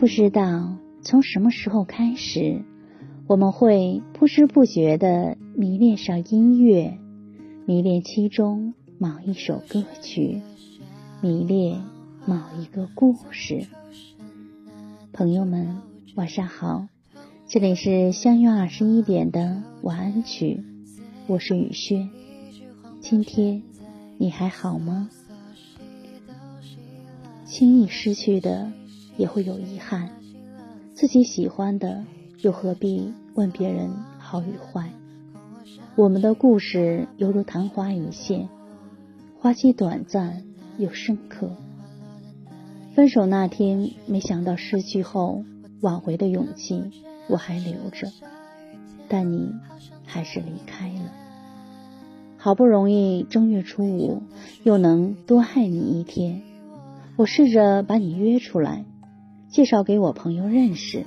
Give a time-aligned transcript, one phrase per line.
[0.00, 2.62] 不知道从什么时候开始，
[3.26, 6.98] 我们会不知不觉地迷恋上音乐，
[7.66, 10.40] 迷恋其中某一首歌曲，
[11.20, 11.82] 迷恋
[12.24, 13.66] 某一个故事。
[15.12, 15.76] 朋友们，
[16.14, 16.88] 晚上好，
[17.46, 20.64] 这里是相约二十一点的晚安曲，
[21.26, 22.08] 我是雨轩。
[23.02, 23.62] 今天
[24.16, 25.10] 你还好吗？
[27.44, 28.72] 轻易失去的。
[29.20, 30.08] 也会有遗憾，
[30.94, 32.02] 自己喜欢的
[32.40, 34.88] 又何必问别人好与坏？
[35.94, 38.48] 我们的故事犹如昙花一现，
[39.38, 40.42] 花期短暂
[40.78, 41.50] 又深刻。
[42.94, 45.44] 分手那天，没想到失去后
[45.82, 46.82] 挽回的勇气
[47.28, 48.10] 我还留着，
[49.06, 49.52] 但你
[50.06, 51.12] 还是离开了。
[52.38, 54.22] 好不容易正月初五
[54.62, 56.40] 又能多爱你一天，
[57.16, 58.86] 我试着把你约出来。
[59.50, 61.04] 介绍给我朋友认识，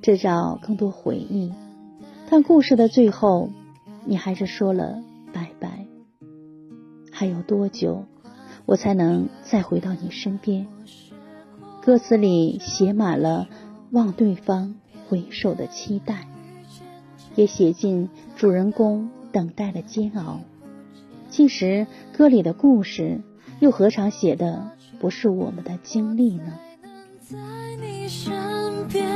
[0.00, 1.52] 制造更多回忆。
[2.30, 3.50] 但故事的最后，
[4.06, 5.02] 你还是说了
[5.34, 5.86] 拜拜。
[7.12, 8.06] 还有多久，
[8.64, 10.66] 我才能再回到你身边？
[11.82, 13.48] 歌词里写满了
[13.90, 16.26] 望对方回首的期待，
[17.34, 20.40] 也写尽主人公等待的煎熬。
[21.28, 23.20] 其实歌里的故事，
[23.60, 26.58] 又何尝写的不是我们的经历呢？
[27.30, 27.36] 在
[27.78, 28.32] 你身
[28.88, 29.06] 边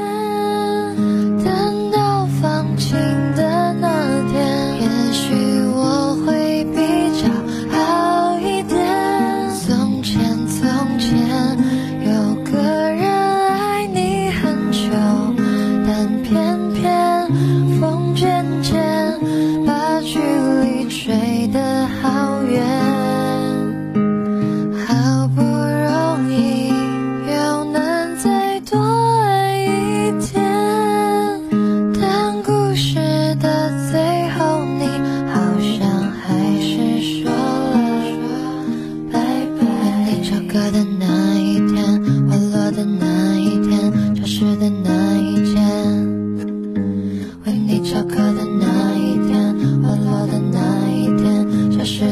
[1.42, 2.94] 等到放晴
[3.34, 5.34] 的那天也许
[5.74, 6.76] 我会比
[7.22, 7.32] 较
[7.74, 8.76] 好一点。
[9.64, 11.56] 从前从前
[12.04, 12.60] 有个
[12.92, 13.08] 人
[13.48, 14.90] 爱你很久
[15.86, 17.26] 但偏偏
[17.80, 18.76] 风渐渐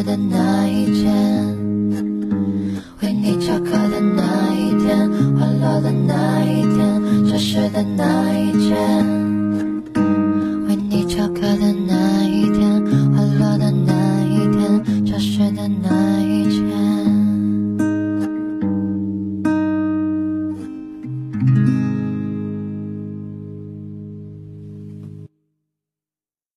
[0.04, 1.56] 的那一天
[3.02, 9.04] 为你翘课的那一天花落的那一天消失的那一天
[10.66, 12.80] 为你翘课的那一天
[13.12, 16.60] 花落的那一天教室的那一间